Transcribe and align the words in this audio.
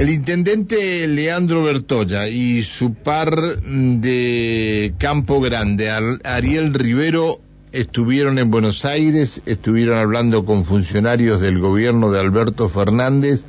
El 0.00 0.08
intendente 0.08 1.06
Leandro 1.06 1.62
Bertoya 1.62 2.26
y 2.26 2.62
su 2.62 2.94
par 2.94 3.38
de 3.38 4.94
Campo 4.96 5.42
Grande, 5.42 5.90
Ariel 6.24 6.72
Rivero, 6.72 7.42
estuvieron 7.70 8.38
en 8.38 8.50
Buenos 8.50 8.86
Aires, 8.86 9.42
estuvieron 9.44 9.98
hablando 9.98 10.46
con 10.46 10.64
funcionarios 10.64 11.42
del 11.42 11.58
gobierno 11.58 12.10
de 12.10 12.18
Alberto 12.18 12.70
Fernández 12.70 13.44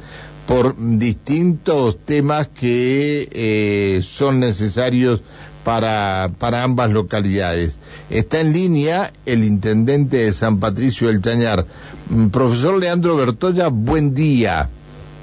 por 0.46 0.76
distintos 0.78 1.98
temas 2.04 2.50
que 2.50 3.30
eh, 3.32 4.02
son 4.04 4.42
necesarios 4.42 5.22
para, 5.64 6.32
para 6.38 6.64
ambas 6.64 6.92
localidades. 6.92 7.80
Está 8.10 8.42
en 8.42 8.52
línea 8.52 9.14
el 9.26 9.46
intendente 9.46 10.18
de 10.18 10.34
San 10.34 10.60
Patricio 10.60 11.08
del 11.08 11.22
Chañar. 11.22 11.66
Mm, 12.10 12.28
profesor 12.28 12.78
Leandro 12.78 13.16
Bertoya, 13.16 13.70
buen 13.70 14.14
día. 14.14 14.70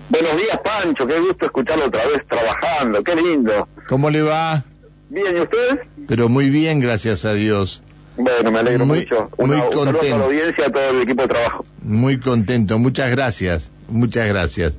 Buenos 0.09 0.37
días, 0.37 0.59
Pancho. 0.65 1.07
Qué 1.07 1.19
gusto 1.21 1.47
escucharlo 1.47 1.87
otra 1.87 2.07
vez 2.07 2.27
trabajando. 2.29 3.03
Qué 3.05 3.15
lindo. 3.15 3.69
¿Cómo 3.89 4.09
le 4.09 4.23
va? 4.23 4.65
Bien, 5.11 5.37
¿y 5.37 5.41
usted? 5.41 5.81
Pero 6.07 6.29
muy 6.29 6.49
bien, 6.49 6.81
gracias 6.81 7.25
a 7.25 7.35
Dios. 7.35 7.83
Bueno, 8.17 8.51
me 8.51 8.59
alegro 8.59 8.87
mucho. 8.87 9.31
muy 9.39 9.61
contento. 9.73 10.15
a 10.15 10.19
la 10.19 10.25
audiencia, 10.25 10.67
a 10.67 10.73
todo 10.73 10.91
el 10.91 11.03
equipo 11.03 11.23
de 11.23 11.29
trabajo. 11.29 11.65
Muy 11.83 12.19
contento. 12.19 12.79
Muchas 12.79 13.11
gracias. 13.11 13.71
Muchas 13.89 14.29
gracias. 14.29 14.79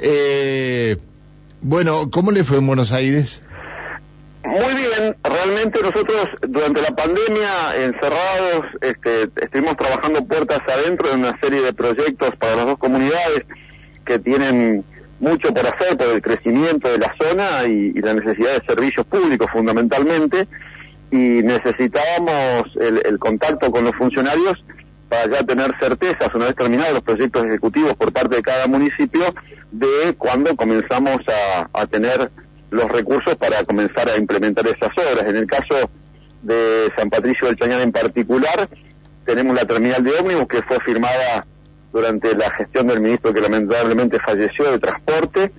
Eh, 0.00 0.96
bueno, 1.60 2.10
¿cómo 2.10 2.32
le 2.32 2.42
fue 2.42 2.58
en 2.58 2.66
Buenos 2.66 2.92
Aires? 2.92 3.42
Muy 4.44 4.74
bien, 4.74 5.16
realmente 5.22 5.80
nosotros 5.80 6.26
durante 6.48 6.82
la 6.82 6.90
pandemia, 6.90 7.76
encerrados, 7.76 8.66
este, 8.80 9.30
estuvimos 9.36 9.76
trabajando 9.76 10.24
puertas 10.24 10.60
adentro 10.66 11.12
en 11.12 11.20
una 11.20 11.38
serie 11.40 11.62
de 11.62 11.72
proyectos 11.72 12.34
para 12.36 12.56
las 12.56 12.66
dos 12.66 12.78
comunidades 12.78 13.44
que 14.04 14.18
tienen 14.18 14.84
mucho 15.20 15.54
por 15.54 15.66
hacer 15.66 15.96
por 15.96 16.08
el 16.08 16.20
crecimiento 16.20 16.90
de 16.90 16.98
la 16.98 17.14
zona 17.16 17.64
y, 17.64 17.92
la 18.00 18.14
necesidad 18.14 18.58
de 18.58 18.66
servicios 18.66 19.06
públicos 19.06 19.48
fundamentalmente, 19.52 20.48
y 21.10 21.42
necesitábamos 21.42 22.64
el, 22.80 23.18
contacto 23.18 23.70
con 23.70 23.84
los 23.84 23.94
funcionarios 23.94 24.64
para 25.08 25.30
ya 25.30 25.44
tener 25.44 25.72
certezas, 25.78 26.34
una 26.34 26.46
vez 26.46 26.56
terminados 26.56 26.94
los 26.94 27.02
proyectos 27.02 27.44
ejecutivos 27.44 27.94
por 27.94 28.12
parte 28.12 28.36
de 28.36 28.42
cada 28.42 28.66
municipio, 28.66 29.34
de 29.70 30.14
cuándo 30.18 30.56
comenzamos 30.56 31.20
a, 31.28 31.68
a 31.72 31.86
tener 31.86 32.30
los 32.70 32.90
recursos 32.90 33.36
para 33.36 33.62
comenzar 33.64 34.08
a 34.08 34.16
implementar 34.16 34.66
esas 34.66 34.90
obras. 34.96 35.28
En 35.28 35.36
el 35.36 35.46
caso 35.46 35.90
de 36.42 36.90
San 36.96 37.10
Patricio 37.10 37.46
del 37.46 37.56
Chañán 37.56 37.82
en 37.82 37.92
particular, 37.92 38.68
tenemos 39.24 39.54
la 39.54 39.66
terminal 39.66 40.02
de 40.02 40.18
ómnibus 40.18 40.48
que 40.48 40.62
fue 40.62 40.80
firmada 40.80 41.46
durante 41.92 42.34
la 42.34 42.50
gestión 42.52 42.86
del 42.86 43.00
ministro 43.00 43.32
que 43.32 43.40
lamentablemente 43.40 44.18
falleció 44.20 44.70
de 44.70 44.78
transporte. 44.78 45.52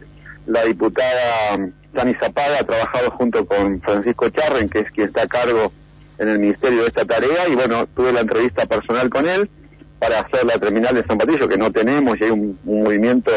La 0.48 0.64
diputada 0.64 1.58
Dani 1.94 2.14
Zapaga 2.16 2.60
ha 2.60 2.64
trabajado 2.64 3.12
junto 3.12 3.46
con 3.46 3.80
Francisco 3.82 4.30
Charren, 4.30 4.68
que 4.68 4.80
es 4.80 4.92
quien 4.92 5.08
está 5.08 5.24
a 5.24 5.28
cargo 5.28 5.72
en 6.18 6.30
el 6.30 6.40
ministerio 6.40 6.82
de 6.82 6.88
esta 6.88 7.06
tarea, 7.06 7.48
y 7.48 7.56
bueno, 7.56 7.88
tuve 7.88 8.12
la 8.12 8.22
entrevista 8.22 8.66
personal 8.66 9.10
con 9.10 9.28
él 9.28 9.50
para 10.00 10.20
hacer 10.20 10.46
la 10.46 10.60
terminal 10.60 10.96
de 10.96 11.06
San 11.06 11.18
Patricio, 11.18 11.48
que 11.48 11.58
no 11.58 11.72
tenemos, 11.72 12.20
y 12.20 12.26
hay 12.26 12.30
un 12.32 12.60
movimiento 12.64 13.32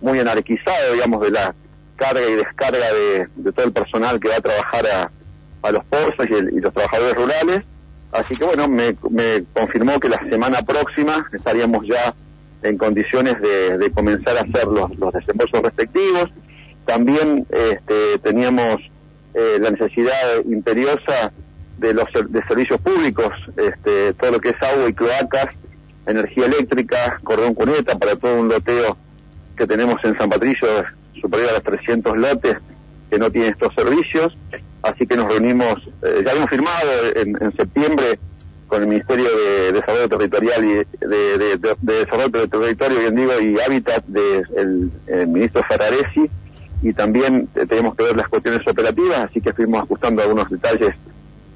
muy 0.00 0.18
anarquizado, 0.18 0.94
digamos, 0.94 1.20
de 1.20 1.30
la 1.30 1.54
carga 1.96 2.26
y 2.26 2.34
descarga 2.34 2.86
de, 2.92 3.52
todo 3.52 3.66
el 3.66 3.72
personal 3.72 4.20
que 4.20 4.28
va 4.28 4.36
a 4.36 4.40
trabajar 4.40 4.86
a, 4.86 5.10
los 5.72 5.84
pozos 5.86 6.26
y, 6.28 6.60
los 6.60 6.72
trabajadores 6.72 7.16
rurales. 7.16 7.64
Así 8.12 8.34
que 8.36 8.44
bueno, 8.44 8.68
me, 8.68 8.94
confirmó 9.52 9.98
que 9.98 10.08
la 10.08 10.20
semana 10.30 10.62
próxima 10.62 11.26
estaríamos 11.32 11.84
ya 11.86 12.14
en 12.66 12.78
condiciones 12.78 13.34
de, 13.40 13.90
comenzar 13.92 14.36
a 14.36 14.42
hacer 14.42 14.66
los, 14.66 14.90
desembolsos 15.12 15.62
respectivos. 15.62 16.30
También 16.84 17.46
este, 17.50 18.18
teníamos 18.22 18.80
eh, 19.34 19.58
la 19.60 19.70
necesidad 19.70 20.44
imperiosa 20.44 21.32
de 21.78 21.92
los 21.92 22.06
de 22.12 22.42
servicios 22.46 22.80
públicos, 22.80 23.32
este, 23.56 24.14
todo 24.14 24.32
lo 24.32 24.40
que 24.40 24.50
es 24.50 24.62
agua 24.62 24.88
y 24.88 24.94
cloacas, 24.94 25.54
energía 26.06 26.46
eléctrica, 26.46 27.20
cordón 27.22 27.54
cuneta 27.54 27.98
para 27.98 28.16
todo 28.16 28.40
un 28.40 28.48
loteo 28.48 28.96
que 29.56 29.66
tenemos 29.66 30.02
en 30.04 30.16
San 30.16 30.30
Patricio 30.30 30.68
superior 31.20 31.50
a 31.50 31.54
los 31.54 31.62
300 31.62 32.16
lotes 32.16 32.56
que 33.10 33.18
no 33.18 33.30
tienen 33.30 33.52
estos 33.52 33.74
servicios, 33.74 34.36
así 34.82 35.06
que 35.06 35.16
nos 35.16 35.28
reunimos, 35.28 35.76
eh, 36.02 36.22
ya 36.24 36.30
habíamos 36.30 36.50
firmado 36.50 36.90
en, 37.14 37.56
septiembre 37.56 38.18
con 38.68 38.82
el 38.82 38.88
Ministerio 38.88 39.24
de 39.24 39.72
Desarrollo 39.72 40.08
Territorial 40.08 40.64
y 40.64 40.74
de, 41.06 41.58
Desarrollo 41.80 42.48
Territorial, 42.48 42.98
bien 42.98 43.16
digo, 43.16 43.40
y 43.40 43.60
Hábitat 43.60 44.04
del 44.06 44.90
de 45.06 45.26
ministro 45.26 45.62
Ferraresi, 45.64 46.28
y 46.82 46.92
también 46.92 47.48
tenemos 47.68 47.94
que 47.94 48.04
ver 48.04 48.16
las 48.16 48.28
cuestiones 48.28 48.66
operativas, 48.66 49.18
así 49.30 49.40
que 49.40 49.52
fuimos 49.52 49.82
ajustando 49.82 50.22
algunos 50.22 50.50
detalles 50.50 50.94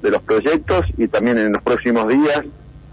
de 0.01 0.09
los 0.09 0.21
proyectos 0.23 0.85
y 0.97 1.07
también 1.07 1.37
en 1.37 1.53
los 1.53 1.61
próximos 1.61 2.07
días 2.07 2.43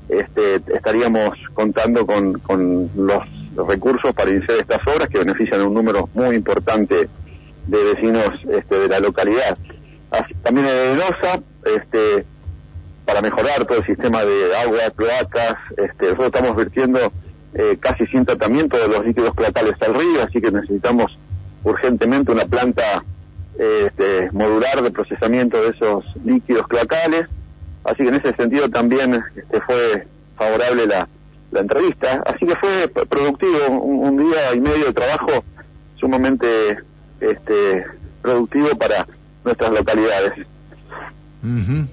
este, 0.08 0.56
estaríamos 0.74 1.38
contando 1.54 2.06
con, 2.06 2.34
con 2.34 2.90
los 2.96 3.22
recursos 3.68 4.14
para 4.14 4.30
iniciar 4.30 4.58
estas 4.58 4.80
obras 4.86 5.08
que 5.08 5.18
benefician 5.18 5.60
a 5.60 5.66
un 5.66 5.74
número 5.74 6.08
muy 6.14 6.36
importante 6.36 7.08
de 7.66 7.84
vecinos 7.94 8.40
este, 8.50 8.78
de 8.78 8.88
la 8.88 9.00
localidad. 9.00 9.56
también 10.42 10.66
en 10.66 10.98
Enosa, 10.98 11.40
este, 11.64 12.24
para 13.08 13.22
mejorar 13.22 13.64
todo 13.64 13.78
el 13.78 13.86
sistema 13.86 14.22
de 14.22 14.54
agua, 14.54 14.80
cloacas, 14.94 15.54
este, 15.78 16.08
nosotros 16.08 16.26
estamos 16.26 16.54
vertiendo 16.54 17.10
eh, 17.54 17.78
casi 17.80 18.06
sin 18.08 18.26
tratamiento 18.26 18.76
de 18.76 18.86
los 18.86 19.06
líquidos 19.06 19.32
cloacales 19.34 19.80
al 19.80 19.94
río, 19.94 20.24
así 20.24 20.42
que 20.42 20.50
necesitamos 20.50 21.18
urgentemente 21.64 22.32
una 22.32 22.44
planta 22.44 23.02
este, 23.58 24.30
modular 24.32 24.82
de 24.82 24.90
procesamiento 24.90 25.56
de 25.56 25.70
esos 25.70 26.04
líquidos 26.22 26.68
cloacales, 26.68 27.28
así 27.84 28.02
que 28.02 28.10
en 28.10 28.16
ese 28.16 28.34
sentido 28.34 28.68
también 28.68 29.24
este, 29.34 29.58
fue 29.62 30.06
favorable 30.36 30.86
la, 30.86 31.08
la 31.50 31.60
entrevista. 31.60 32.22
Así 32.26 32.44
que 32.44 32.56
fue 32.56 32.88
productivo, 33.06 33.70
un, 33.70 34.18
día 34.18 34.54
y 34.54 34.60
medio 34.60 34.84
de 34.84 34.92
trabajo 34.92 35.42
sumamente 35.98 36.46
este, 37.22 37.86
productivo 38.20 38.76
para 38.76 39.06
nuestras 39.46 39.72
localidades. 39.72 40.46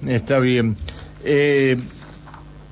está 0.06 0.40
bien. 0.40 0.76
Eh, 1.24 1.76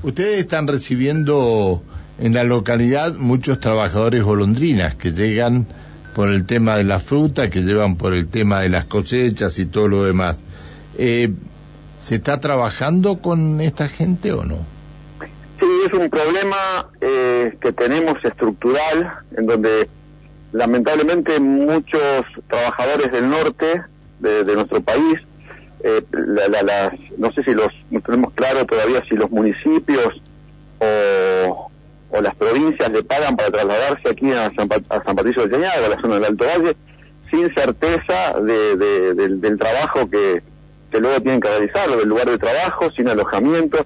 ustedes 0.02 0.40
están 0.40 0.68
recibiendo 0.68 1.82
en 2.18 2.34
la 2.34 2.44
localidad 2.44 3.16
muchos 3.16 3.60
trabajadores 3.60 4.22
golondrinas 4.22 4.94
que 4.94 5.12
llegan 5.12 5.66
por 6.14 6.30
el 6.30 6.46
tema 6.46 6.76
de 6.76 6.84
la 6.84 7.00
fruta, 7.00 7.50
que 7.50 7.62
llevan 7.62 7.96
por 7.96 8.14
el 8.14 8.28
tema 8.28 8.60
de 8.60 8.68
las 8.68 8.84
cosechas 8.84 9.58
y 9.58 9.66
todo 9.66 9.88
lo 9.88 10.04
demás. 10.04 10.42
Eh, 10.96 11.32
¿Se 11.98 12.16
está 12.16 12.38
trabajando 12.38 13.20
con 13.20 13.60
esta 13.60 13.88
gente 13.88 14.32
o 14.32 14.44
no? 14.44 14.58
Sí, 15.58 15.66
es 15.86 15.92
un 15.92 16.10
problema 16.10 16.90
eh, 17.00 17.56
que 17.60 17.72
tenemos 17.72 18.22
estructural, 18.24 19.10
en 19.36 19.46
donde 19.46 19.88
lamentablemente 20.52 21.40
muchos 21.40 22.24
trabajadores 22.48 23.10
del 23.10 23.28
norte 23.28 23.82
de, 24.20 24.54
nuestro 24.54 24.80
país, 24.82 25.18
eh, 25.86 26.02
no 27.18 27.30
sé 27.32 27.44
si 27.44 27.52
los, 27.52 27.68
no 27.90 28.00
tenemos 28.00 28.32
claro 28.32 28.64
todavía 28.64 29.02
si 29.06 29.16
los 29.16 29.30
municipios 29.30 30.14
o, 30.78 31.70
las 32.22 32.34
provincias 32.36 32.90
le 32.90 33.02
pagan 33.02 33.36
para 33.36 33.50
trasladarse 33.50 34.08
aquí 34.08 34.30
a 34.30 34.50
San, 34.54 34.68
Patricio 34.68 35.42
de 35.42 35.50
Chañar, 35.50 35.84
a 35.84 35.88
la 35.88 36.00
zona 36.00 36.14
del 36.14 36.24
Alto 36.24 36.44
Valle, 36.46 36.76
sin 37.30 37.52
certeza 37.52 38.38
del, 38.40 39.58
trabajo 39.58 40.08
que, 40.08 40.40
luego 40.92 41.20
tienen 41.20 41.40
que 41.40 41.48
realizar, 41.48 41.90
del 41.90 42.08
lugar 42.08 42.30
de 42.30 42.38
trabajo, 42.38 42.90
sin 42.92 43.08
alojamiento 43.08 43.84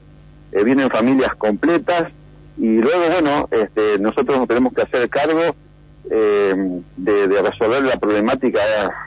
eh, 0.53 0.63
vienen 0.63 0.91
familias 0.91 1.35
completas 1.37 2.13
y 2.59 2.77
luego, 2.77 3.09
bueno, 3.11 3.49
este, 3.51 3.99
nosotros 3.99 4.39
nos 4.39 4.47
tenemos 4.47 4.75
que 4.75 4.83
hacer 4.83 5.09
cargo 5.09 5.57
eh, 6.11 6.81
de, 6.97 7.43
resolver 7.43 7.83
la 7.83 7.97
problemática 7.97 8.61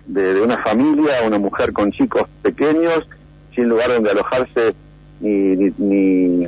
de, 0.06 0.42
una 0.42 0.62
familia, 0.64 1.24
una 1.26 1.40
mujer 1.40 1.74
con 1.74 1.92
chicos 1.92 2.24
pequeños, 2.42 3.08
sin 3.56 3.70
lugar 3.70 3.90
donde 3.90 4.12
alojarse, 4.12 4.74
ni, 5.20 5.56
ni, 5.78 6.48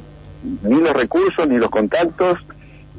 los 0.61 0.93
recursos, 0.93 1.47
ni 1.47 1.57
los 1.57 1.69
contactos, 1.69 2.39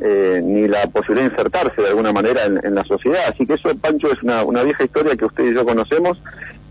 eh, 0.01 0.41
ni 0.43 0.67
la 0.67 0.87
posibilidad 0.89 1.29
de 1.29 1.33
insertarse 1.33 1.83
de 1.83 1.89
alguna 1.89 2.13
manera 2.13 2.45
en, 2.45 2.75
la 2.75 2.85
sociedad. 2.85 3.23
Así 3.29 3.47
que 3.47 3.55
eso, 3.55 3.75
Pancho, 3.77 4.13
es 4.13 4.23
una, 4.23 4.43
una 4.43 4.63
vieja 4.63 4.85
historia 4.85 5.17
que 5.17 5.25
usted 5.25 5.45
y 5.45 5.55
yo 5.55 5.65
conocemos 5.65 6.21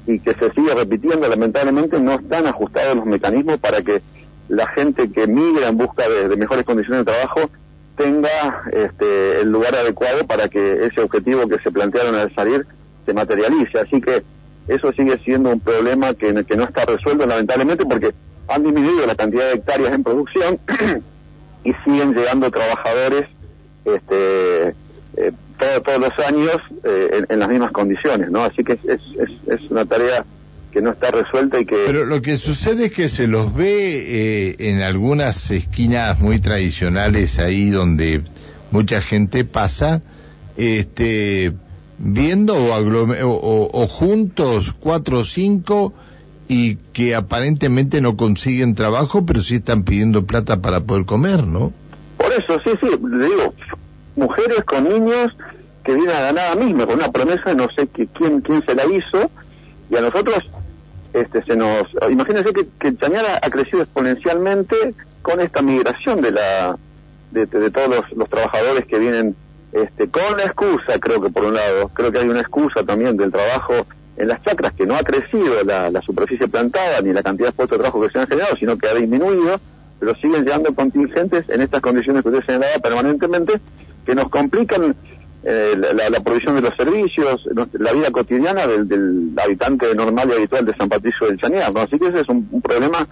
y 0.05 0.19
que 0.19 0.33
se 0.33 0.51
sigue 0.51 0.73
repitiendo. 0.73 1.27
Lamentablemente 1.27 1.99
no 1.99 2.15
están 2.15 2.47
ajustados 2.47 2.97
los 2.97 3.05
mecanismos 3.05 3.57
para 3.59 3.81
que 3.81 4.01
la 4.49 4.67
gente 4.67 5.11
que 5.11 5.27
migra 5.27 5.69
en 5.69 5.77
busca 5.77 6.07
de, 6.07 6.35
mejores 6.35 6.65
condiciones 6.65 7.05
de 7.05 7.11
trabajo 7.11 7.49
tenga 7.95 8.63
este, 8.71 9.41
el 9.41 9.49
lugar 9.51 9.75
adecuado 9.75 10.25
para 10.25 10.49
que 10.49 10.85
ese 10.85 11.01
objetivo 11.01 11.47
que 11.47 11.59
se 11.59 11.71
plantearon 11.71 12.15
al 12.15 12.33
salir 12.33 12.65
se 13.05 13.13
materialice. 13.13 13.79
Así 13.79 14.01
que 14.01 14.23
eso 14.67 14.91
sigue 14.93 15.17
siendo 15.19 15.51
un 15.51 15.59
problema 15.59 16.13
que, 16.13 16.33
no 16.33 16.63
está 16.63 16.85
resuelto 16.85 17.25
lamentablemente 17.25 17.85
porque 17.85 18.13
han 18.47 18.63
disminuido 18.63 19.05
la 19.05 19.15
cantidad 19.15 19.47
de 19.47 19.53
hectáreas 19.53 19.93
en 19.93 20.03
producción 20.03 20.59
y 21.63 21.73
siguen 21.85 22.13
llegando 22.13 22.51
trabajadores 22.51 23.27
este, 23.85 24.69
eh, 25.17 25.31
todos 25.83 25.99
los 25.99 26.19
años 26.27 26.57
eh, 26.83 27.23
en, 27.29 27.39
las 27.39 27.49
mismas 27.49 27.71
condiciones, 27.71 28.29
¿no? 28.29 28.43
Así 28.43 28.63
que 28.63 28.73
es, 28.73 29.01
es, 29.47 29.71
una 29.71 29.85
tarea 29.85 30.25
que 30.73 30.81
no 30.81 30.91
está 30.91 31.11
resuelta 31.11 31.59
y 31.59 31.65
que... 31.65 31.83
Pero 31.85 32.05
lo 32.05 32.21
que 32.21 32.37
sucede 32.37 32.85
es 32.85 32.93
que 32.93 33.07
se 33.07 33.27
los 33.27 33.53
ve 33.53 34.49
eh, 34.49 34.55
en 34.57 34.81
algunas 34.81 35.51
esquinas 35.51 36.19
muy 36.19 36.39
tradicionales 36.39 37.37
ahí 37.37 37.69
donde 37.69 38.23
mucha 38.71 38.99
gente 38.99 39.45
pasa, 39.45 40.01
este, 40.57 41.53
viendo 41.99 42.55
o, 42.55 43.69
o, 43.71 43.87
juntos 43.87 44.73
cuatro 44.79 45.19
o 45.19 45.25
cinco 45.25 45.93
y 46.47 46.77
que 46.91 47.13
aparentemente 47.13 48.01
no 48.01 48.17
consiguen 48.17 48.73
trabajo, 48.73 49.27
pero 49.27 49.41
sí 49.41 49.55
están 49.55 49.83
pidiendo 49.83 50.25
plata 50.25 50.59
para 50.59 50.81
poder 50.81 51.05
comer, 51.05 51.45
¿no? 51.45 51.71
Por 52.17 52.33
eso, 52.33 52.59
sí, 52.65 52.71
sí, 52.81 52.87
le 53.15 53.25
digo, 53.25 53.53
mujeres 54.15 54.63
con 54.65 54.89
niños 54.89 55.31
que 55.83 55.93
vienen 55.93 56.15
a 56.15 56.21
la 56.21 56.33
nada 56.33 56.55
misma, 56.55 56.87
con 56.87 56.95
una 56.95 57.11
promesa, 57.11 57.53
no 57.53 57.69
sé 57.69 57.87
que, 57.87 58.07
quién, 58.07 58.41
quién 58.41 58.65
se 58.65 58.73
la 58.73 58.85
hizo, 58.85 59.29
y 59.91 59.95
a 59.95 60.01
nosotros 60.01 60.49
este, 61.13 61.43
se 61.43 61.55
nos... 61.55 61.87
Imagínense 62.09 62.51
que, 62.53 62.67
que 62.79 63.05
ha 63.05 63.49
crecido 63.49 63.83
exponencialmente 63.83 64.75
con 65.21 65.39
esta 65.39 65.61
migración 65.61 66.21
de 66.21 66.31
la 66.31 66.77
de, 67.31 67.47
todos 67.71 68.11
los, 68.15 68.29
trabajadores 68.29 68.85
que 68.85 68.99
vienen 68.99 69.35
este, 69.71 70.07
con 70.07 70.37
la 70.37 70.43
excusa, 70.43 70.99
creo 70.99 71.19
que 71.21 71.29
por 71.29 71.45
un 71.45 71.55
lado, 71.55 71.89
creo 71.89 72.11
que 72.11 72.19
hay 72.19 72.29
una 72.29 72.41
excusa 72.41 72.83
también 72.83 73.17
del 73.17 73.31
trabajo 73.31 73.73
en 74.17 74.27
las 74.27 74.43
chacras, 74.43 74.73
que 74.73 74.85
no 74.85 74.95
ha 74.95 75.03
crecido 75.03 75.63
la, 75.63 75.89
la 75.89 76.01
superficie 76.01 76.47
plantada 76.47 77.01
ni 77.01 77.11
la 77.11 77.23
cantidad 77.23 77.47
de 77.47 77.53
puestos 77.53 77.77
de 77.77 77.83
trabajo 77.83 78.01
que 78.01 78.11
se 78.11 78.19
han 78.19 78.27
generado, 78.27 78.55
sino 78.55 78.77
que 78.77 78.87
ha 78.87 78.93
disminuido, 78.93 79.59
pero 79.99 80.15
siguen 80.15 80.43
llegando 80.43 80.75
contingentes 80.75 81.49
en 81.49 81.61
estas 81.61 81.81
condiciones 81.81 82.21
que 82.21 82.29
usted 82.29 82.45
señalaba 82.45 82.77
permanentemente, 82.77 83.53
que 84.05 84.13
nos 84.13 84.29
complican 84.29 84.95
eh, 85.45 85.75
la, 85.75 86.19
provisión 86.21 86.55
de 86.55 86.61
los 86.61 86.75
servicios, 86.77 87.45
la 87.73 87.91
vida 87.91 88.11
cotidiana 88.11 88.65
del, 88.65 89.31
habitante 89.37 89.93
normal 89.93 90.29
y 90.29 90.33
habitual 90.33 90.65
de 90.65 90.73
San 90.75 90.87
Patricio 90.87 91.27
del 91.27 91.37
Chañar, 91.37 91.73
¿no? 91.73 91.81
Así 91.81 91.99
que 91.99 92.07
ese 92.07 92.21
es 92.21 92.29
un, 92.29 92.61
problema 92.61 93.05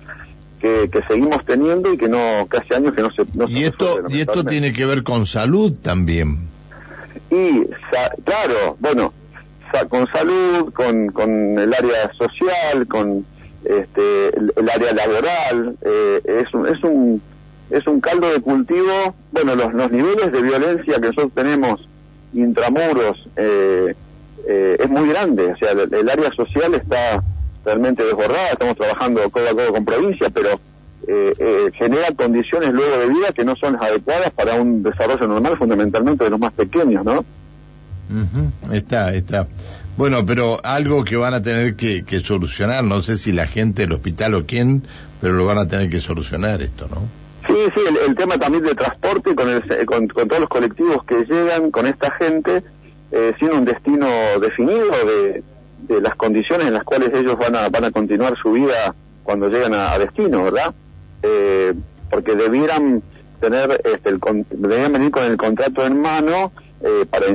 que, 0.59 0.89
seguimos 1.09 1.43
teniendo 1.45 1.93
y 1.93 1.97
que 1.97 2.07
no, 2.07 2.47
que 2.49 2.57
hace 2.57 2.75
años 2.75 2.93
que 2.93 3.01
no 3.01 3.11
se... 3.11 3.25
No 3.33 3.49
y 3.49 3.65
esto, 3.65 4.03
y 4.07 4.21
esto 4.21 4.45
tiene 4.45 4.71
que 4.71 4.85
ver 4.85 5.03
con 5.03 5.25
salud 5.25 5.73
también. 5.81 6.47
Y, 7.29 7.65
claro, 8.23 8.77
bueno, 8.79 9.13
con 9.89 10.07
salud, 10.13 10.71
con, 10.71 11.07
con 11.07 11.59
el 11.59 11.73
área 11.73 12.11
social, 12.17 12.87
con 12.87 13.25
este, 13.65 14.27
el, 14.29 14.69
área 14.69 14.93
laboral, 14.93 15.75
eh, 15.81 16.21
es, 16.25 16.53
un, 16.53 16.67
es 16.67 16.81
un 16.83 17.21
es 17.71 17.87
un 17.87 18.01
caldo 18.01 18.29
de 18.29 18.41
cultivo, 18.41 19.15
bueno, 19.31 19.55
los, 19.55 19.73
los 19.73 19.91
niveles 19.91 20.31
de 20.31 20.41
violencia 20.41 20.95
que 20.95 21.07
nosotros 21.07 21.31
tenemos 21.33 21.87
intramuros 22.33 23.17
eh, 23.35 23.95
eh, 24.47 24.77
es 24.79 24.89
muy 24.89 25.09
grande, 25.09 25.51
o 25.51 25.57
sea, 25.57 25.71
el, 25.71 26.09
área 26.09 26.31
social 26.31 26.73
está 26.73 27.23
realmente 27.63 28.03
desbordada, 28.03 28.49
estamos 28.53 28.75
trabajando 28.75 29.29
codo 29.29 29.49
a 29.49 29.53
codo 29.53 29.73
con 29.73 29.85
provincia, 29.85 30.29
pero 30.29 30.59
eh, 31.07 31.71
genera 31.73 32.11
condiciones 32.15 32.71
luego 32.71 32.97
de 32.97 33.07
vida 33.07 33.31
que 33.35 33.45
no 33.45 33.55
son 33.55 33.75
adecuadas 33.75 34.31
para 34.31 34.55
un 34.55 34.81
desarrollo 34.81 35.27
normal, 35.27 35.57
fundamentalmente 35.57 36.23
de 36.23 36.29
los 36.29 36.39
más 36.39 36.53
pequeños, 36.53 37.05
¿no? 37.05 37.23
Está, 38.71 39.13
está. 39.13 39.47
Bueno, 39.97 40.25
pero 40.25 40.57
algo 40.63 41.03
que 41.03 41.15
van 41.15 41.33
a 41.33 41.41
tener 41.41 41.75
que, 41.75 42.03
solucionar, 42.21 42.83
no 42.83 43.01
sé 43.01 43.17
si 43.17 43.31
la 43.31 43.47
gente 43.47 43.83
del 43.83 43.93
hospital 43.93 44.33
o 44.35 44.45
quién, 44.45 44.83
pero 45.19 45.33
lo 45.33 45.45
van 45.45 45.57
a 45.57 45.67
tener 45.67 45.89
que 45.89 46.01
solucionar 46.01 46.61
esto, 46.61 46.87
¿no? 46.89 47.03
Sí, 47.47 47.55
sí, 47.75 47.81
el, 48.07 48.15
tema 48.15 48.37
también 48.37 48.63
de 48.63 48.75
transporte 48.75 49.33
con, 49.33 49.49
el, 49.49 49.85
con, 49.85 50.07
todos 50.07 50.39
los 50.39 50.49
colectivos 50.49 51.03
que 51.05 51.25
llegan 51.25 51.71
con 51.71 51.87
esta 51.87 52.11
gente, 52.11 52.63
eh, 53.11 53.33
sin 53.39 53.51
un 53.51 53.65
destino 53.65 54.07
definido 54.39 54.91
de, 55.05 55.43
las 56.01 56.15
condiciones 56.15 56.67
en 56.67 56.73
las 56.73 56.83
cuales 56.83 57.09
ellos 57.13 57.37
van 57.37 57.55
a, 57.55 57.67
van 57.67 57.85
a 57.85 57.91
continuar 57.91 58.37
su 58.41 58.51
vida 58.51 58.95
cuando 59.23 59.49
llegan 59.49 59.73
a, 59.73 59.97
destino, 59.97 60.43
¿verdad? 60.43 60.73
Eh, 61.23 61.73
porque 62.09 62.35
debieran 62.35 63.01
tener, 63.41 63.81
este, 63.83 64.09
el, 64.09 64.19
debían 64.51 64.93
venir 64.93 65.11
con 65.11 65.25
el 65.25 65.35
contrato 65.35 65.85
en 65.85 65.99
mano 65.99 66.53
eh, 66.81 67.05
para 67.09 67.25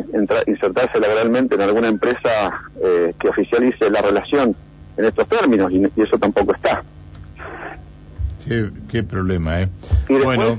insertarse 0.47 0.99
laboralmente 0.99 1.57
en 1.57 1.61
alguna 1.61 1.89
empresa 1.89 2.63
eh, 2.83 3.13
que 3.19 3.29
oficialice 3.29 3.91
la 3.91 4.01
relación 4.01 4.57
en 4.97 5.05
estos 5.05 5.29
términos 5.29 5.71
y 5.71 6.03
eso 6.03 6.17
tampoco 6.17 6.55
está. 6.55 6.83
Qué, 8.47 9.03
problema, 9.03 9.63
¿eh? 9.63 9.69
Y 10.09 10.15
bueno. 10.15 10.59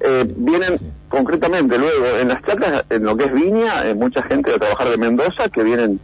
Eh, 0.00 0.26
vienen 0.36 0.78
concretamente 1.08 1.78
luego 1.78 2.18
en 2.20 2.28
las 2.28 2.42
chacras, 2.42 2.84
en 2.90 3.04
lo 3.04 3.16
que 3.16 3.24
es 3.24 3.32
Viña, 3.32 3.86
eh, 3.86 3.94
mucha 3.94 4.22
gente 4.24 4.50
de 4.50 4.58
trabajar 4.58 4.90
de 4.90 4.96
Mendoza 4.96 5.48
que 5.48 5.62
vienen 5.62 6.00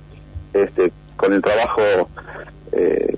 este, 0.52 0.92
con 1.16 1.32
el 1.32 1.42
trabajo 1.42 2.08
eh, 2.72 3.16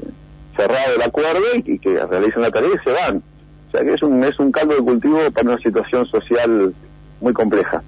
cerrado 0.56 0.92
del 0.92 1.02
acuerdo 1.02 1.42
y, 1.64 1.78
que 1.78 1.98
realizan 2.06 2.42
la 2.42 2.50
tarea 2.50 2.70
y 2.74 2.84
se 2.84 2.92
van. 2.92 3.22
O 3.68 3.70
sea 3.70 3.82
que 3.82 3.92
es 3.92 4.02
un, 4.02 4.24
es 4.24 4.38
un 4.38 4.50
caldo 4.50 4.74
de 4.74 4.80
cultivo 4.80 5.18
para 5.32 5.50
una 5.50 5.58
situación 5.58 6.06
social 6.06 6.74
muy 7.20 7.32
compleja. 7.32 7.82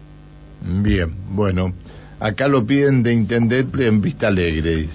Bien, 0.61 1.15
bueno. 1.31 1.73
Acá 2.21 2.47
lo 2.47 2.65
piden 2.65 3.03
de 3.03 3.15
intendente 3.15 3.87
en 3.87 4.01
Vista 4.01 4.29
Alegre. 4.29 4.87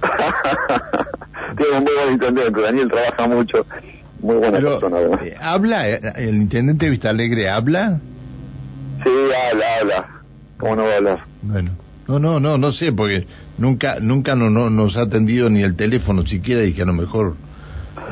Tiene 1.56 1.78
un 1.78 1.84
buen 1.84 2.12
intendente, 2.12 2.60
Daniel 2.60 2.88
trabaja 2.88 3.28
mucho 3.28 3.66
muy 4.24 4.36
buena 4.36 4.58
persona 4.58 4.98
eh, 5.22 5.34
¿Habla? 5.40 5.88
Eh, 5.88 6.00
¿El 6.16 6.36
intendente 6.36 6.88
Vista 6.88 7.10
Alegre 7.10 7.50
habla? 7.50 8.00
Sí, 9.02 9.10
habla, 9.50 9.66
habla. 9.80 10.08
¿Cómo 10.58 10.76
no 10.76 10.84
va 10.84 10.92
a 10.92 10.96
hablar? 10.96 11.24
Bueno. 11.42 11.70
No, 12.08 12.18
no, 12.18 12.38
no, 12.38 12.58
no 12.58 12.72
sé, 12.72 12.92
porque 12.92 13.26
nunca, 13.56 13.98
nunca 14.00 14.34
no, 14.34 14.50
no, 14.50 14.68
nos 14.68 14.98
ha 14.98 15.02
atendido 15.02 15.48
ni 15.48 15.62
el 15.62 15.74
teléfono 15.74 16.26
siquiera 16.26 16.62
y 16.64 16.74
que 16.74 16.82
a 16.82 16.84
lo 16.84 16.92
mejor 16.92 17.34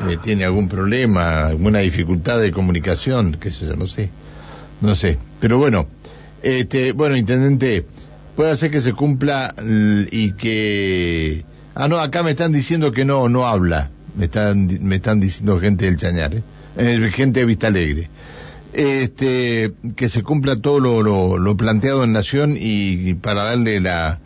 eh, 0.08 0.16
tiene 0.22 0.46
algún 0.46 0.68
problema, 0.68 1.46
alguna 1.48 1.80
dificultad 1.80 2.40
de 2.40 2.52
comunicación, 2.52 3.36
qué 3.38 3.50
sé 3.50 3.66
yo, 3.66 3.76
no 3.76 3.86
sé, 3.86 4.08
no 4.80 4.94
sé. 4.94 5.18
Pero 5.40 5.58
bueno, 5.58 5.88
este, 6.42 6.92
bueno, 6.92 7.18
intendente, 7.18 7.84
puede 8.34 8.56
ser 8.56 8.70
que 8.70 8.80
se 8.80 8.94
cumpla 8.94 9.54
y 10.10 10.32
que, 10.32 11.44
ah, 11.74 11.86
no, 11.86 11.98
acá 11.98 12.22
me 12.22 12.30
están 12.30 12.52
diciendo 12.52 12.92
que 12.92 13.04
no, 13.04 13.28
no 13.28 13.46
habla 13.46 13.90
me 14.14 14.26
están, 14.26 14.68
me 14.82 14.96
están 14.96 15.20
diciendo 15.20 15.58
gente 15.58 15.86
del 15.86 15.96
Chañar, 15.96 16.34
¿eh? 16.34 16.42
eh 16.76 17.10
gente 17.12 17.40
de 17.40 17.46
Vista 17.46 17.68
Alegre. 17.68 18.08
Este, 18.72 19.72
que 19.96 20.08
se 20.08 20.22
cumpla 20.22 20.56
todo 20.56 20.80
lo, 20.80 21.38
lo, 21.38 21.56
planteado 21.56 22.04
en 22.04 22.12
Nación 22.12 22.56
y, 22.58 23.14
para 23.14 23.44
darle 23.44 23.80
la, 23.80 24.20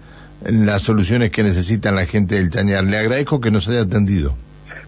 las 0.44 0.82
soluciones 0.82 1.30
que 1.30 1.42
necesitan 1.42 1.96
la 1.96 2.06
gente 2.06 2.36
del 2.36 2.50
Chañar. 2.50 2.84
Le 2.84 2.96
agradezco 2.96 3.40
que 3.40 3.50
nos 3.50 3.68
haya 3.68 3.82
atendido. 3.82 4.36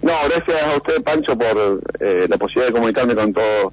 No, 0.01 0.13
gracias 0.29 0.63
a 0.63 0.77
usted, 0.77 1.03
Pancho, 1.03 1.37
por 1.37 1.83
eh, 1.99 2.27
la 2.29 2.39
posibilidad 2.39 2.69
de 2.69 2.73
comunicarme 2.73 3.17
con 3.17 3.33
todos 3.33 3.73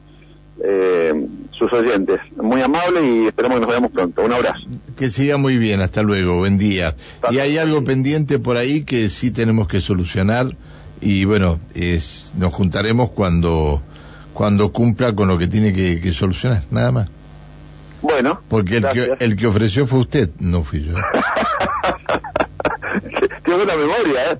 eh, 0.64 1.14
sus 1.52 1.72
oyentes. 1.72 2.20
Muy 2.36 2.62
amable 2.62 3.06
y 3.06 3.28
esperamos 3.28 3.58
que 3.58 3.62
nos 3.62 3.70
veamos 3.70 3.92
pronto. 3.92 4.24
Un 4.24 4.34
abrazo. 4.34 4.66
Que 4.98 5.12
siga 5.12 5.38
muy 5.38 5.58
bien, 5.58 5.82
hasta 5.82 6.02
luego, 6.02 6.40
buen 6.40 6.58
día. 6.58 6.96
y 7.30 7.38
hay 7.38 7.60
algo 7.60 7.84
pendiente 7.84 8.40
por 8.40 8.58
ahí 8.58 8.84
que 8.84 9.10
sí 9.10 9.30
tenemos 9.30 9.68
que 9.68 9.82
solucionar 9.82 10.56
y 11.02 11.26
bueno, 11.26 11.60
es, 11.74 12.32
nos 12.36 12.54
juntaremos 12.54 13.12
cuando, 13.12 13.82
cuando 14.34 14.72
cumpla 14.72 15.14
con 15.14 15.28
lo 15.28 15.38
que 15.38 15.48
tiene 15.48 15.74
que, 15.74 16.14
solucionar, 16.14 16.64
nada 16.72 16.92
más. 16.92 17.10
Bueno. 18.02 18.42
Porque 18.48 18.78
el 18.78 18.88
que, 18.90 19.14
el 19.20 19.36
que 19.36 19.48
ofreció 19.48 19.88
fue 19.88 20.00
usted, 20.00 20.30
no 20.40 20.64
fui 20.64 20.84
yo. 20.84 20.96
Tiene 23.44 23.64
buena 23.64 23.76
memoria, 23.76 24.32
¿eh? 24.32 24.40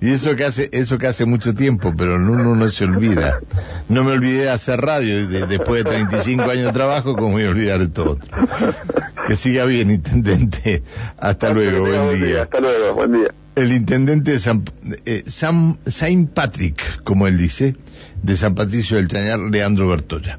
y 0.00 0.10
eso 0.10 0.34
que 0.34 0.44
hace, 0.44 0.68
eso 0.72 0.98
que 0.98 1.06
hace 1.06 1.24
mucho 1.24 1.54
tiempo, 1.54 1.94
pero 1.96 2.16
uno 2.16 2.54
no 2.54 2.68
se 2.68 2.84
olvida. 2.84 3.40
No 3.88 4.04
me 4.04 4.12
olvidé 4.12 4.42
de 4.42 4.50
hacer 4.50 4.80
radio 4.80 5.26
después 5.46 5.84
de 5.84 5.90
35 5.90 6.42
años 6.42 6.66
de 6.66 6.72
trabajo, 6.72 7.14
como 7.14 7.32
voy 7.32 7.44
a 7.44 7.50
olvidar 7.50 7.78
de 7.78 7.88
todo. 7.88 8.18
Que 9.26 9.36
siga 9.36 9.64
bien, 9.66 9.90
intendente. 9.90 10.82
Hasta, 11.18 11.52
luego, 11.52 11.80
buen 11.80 12.22
día. 12.22 12.42
Hasta 12.44 12.60
luego, 12.60 12.94
buen 12.94 13.12
día 13.12 13.34
el 13.56 13.72
intendente 13.72 14.32
de 14.32 14.38
San, 14.38 14.64
eh, 15.06 15.24
Saint 15.26 16.30
Patrick, 16.30 17.02
como 17.02 17.26
él 17.26 17.38
dice, 17.38 17.74
de 18.22 18.36
San 18.36 18.54
Patricio 18.54 18.98
del 18.98 19.08
Chañar, 19.08 19.38
Leandro 19.38 19.88
Bertoya. 19.88 20.38